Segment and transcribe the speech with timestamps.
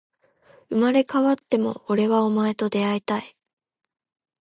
[0.71, 3.37] 生まれ変わっても、俺はお前と出会いたい